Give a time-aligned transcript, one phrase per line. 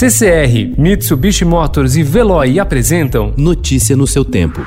[0.00, 4.66] CCR, Mitsubishi Motors e Veloy apresentam Notícia no seu tempo.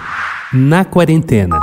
[0.54, 1.58] Na quarentena.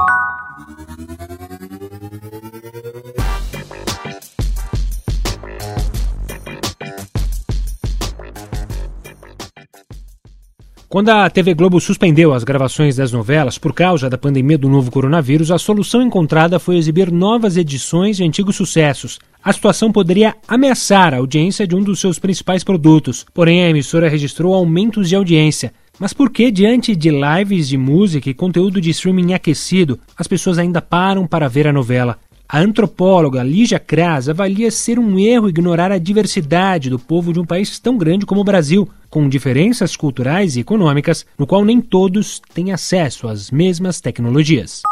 [10.91, 14.91] Quando a TV Globo suspendeu as gravações das novelas por causa da pandemia do novo
[14.91, 19.21] coronavírus, a solução encontrada foi exibir novas edições de antigos sucessos.
[19.41, 24.09] A situação poderia ameaçar a audiência de um dos seus principais produtos, porém a emissora
[24.09, 25.73] registrou aumentos de audiência.
[25.97, 30.59] Mas por que, diante de lives de música e conteúdo de streaming aquecido, as pessoas
[30.59, 32.19] ainda param para ver a novela?
[32.53, 37.45] A antropóloga Lígia Kras avalia ser um erro ignorar a diversidade do povo de um
[37.45, 42.43] país tão grande como o Brasil, com diferenças culturais e econômicas, no qual nem todos
[42.53, 44.83] têm acesso às mesmas tecnologias.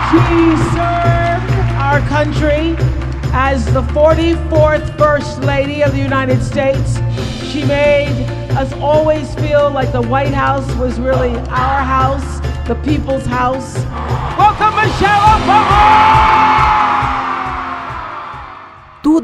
[0.00, 2.74] She served our country
[3.34, 6.94] as the 44th First Lady of the United States.
[7.52, 8.16] She made
[8.58, 13.76] us always feel like the White House was really our house, the people's house.
[14.38, 15.37] Welcome, Michelle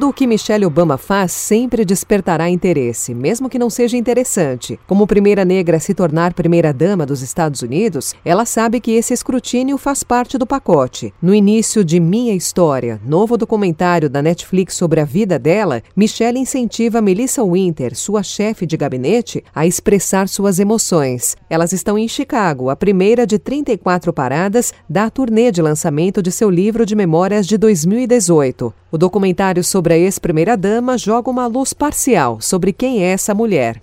[0.04, 4.78] Tudo o que Michelle Obama faz sempre despertará interesse, mesmo que não seja interessante.
[4.86, 9.78] Como primeira negra a se tornar primeira-dama dos Estados Unidos, ela sabe que esse escrutínio
[9.78, 11.14] faz parte do pacote.
[11.22, 17.00] No início de Minha História, novo documentário da Netflix sobre a vida dela, Michelle incentiva
[17.00, 21.34] Melissa Winter, sua chefe de gabinete, a expressar suas emoções.
[21.48, 26.50] Elas estão em Chicago, a primeira de 34 paradas da turnê de lançamento de seu
[26.50, 28.74] livro de memórias de 2018.
[28.92, 33.78] O documentário sobre a ex-primeira-dama joga uma luz parcial sobre quem é essa mulher.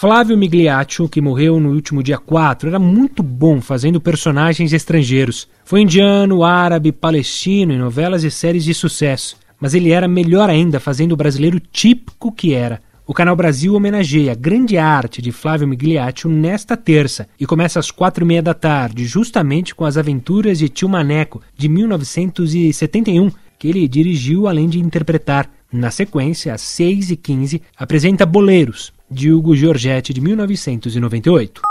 [0.00, 5.48] Flávio Migliaccio, que morreu no último dia 4, era muito bom fazendo personagens estrangeiros.
[5.64, 9.36] Foi indiano, árabe, palestino em novelas e séries de sucesso.
[9.60, 12.80] Mas ele era melhor ainda fazendo o brasileiro típico que era.
[13.04, 17.90] O Canal Brasil homenageia a grande arte de Flávio Migliaccio nesta terça e começa às
[17.90, 23.30] quatro e meia da tarde, justamente com as aventuras de Tio Maneco, de 1971,
[23.62, 25.48] que ele dirigiu além de interpretar.
[25.72, 31.62] Na sequência, às 6h15, apresenta Boleiros, de Hugo Giorgetti, de 1998.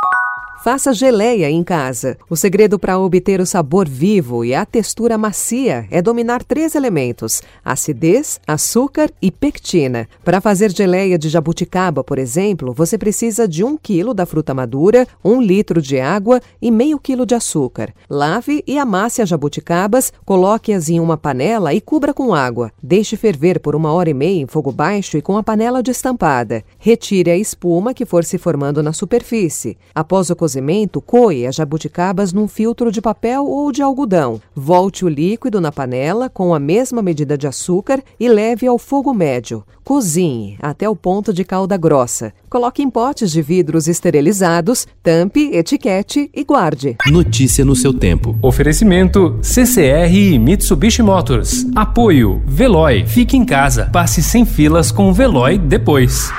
[0.63, 2.15] Faça geleia em casa.
[2.29, 7.41] O segredo para obter o sabor vivo e a textura macia é dominar três elementos:
[7.65, 10.07] acidez, açúcar e pectina.
[10.23, 15.07] Para fazer geleia de jabuticaba, por exemplo, você precisa de um quilo da fruta madura,
[15.25, 17.91] um litro de água e meio quilo de açúcar.
[18.07, 22.71] Lave e amasse as jabuticabas, coloque-as em uma panela e cubra com água.
[22.83, 26.63] Deixe ferver por uma hora e meia em fogo baixo e com a panela destampada.
[26.77, 29.75] Retire a espuma que for se formando na superfície.
[29.95, 34.41] Após o cozimento, coe as jabuticabas num filtro de papel ou de algodão.
[34.53, 39.13] Volte o líquido na panela com a mesma medida de açúcar e leve ao fogo
[39.13, 39.63] médio.
[39.83, 42.33] Cozinhe até o ponto de calda grossa.
[42.49, 46.97] Coloque em potes de vidros esterilizados, tampe, etiquete e guarde.
[47.07, 48.37] Notícia no seu tempo.
[48.41, 51.65] Oferecimento CCR e Mitsubishi Motors.
[51.75, 53.05] Apoio Veloy.
[53.07, 53.89] Fique em casa.
[53.91, 56.29] Passe sem filas com o Veloy depois.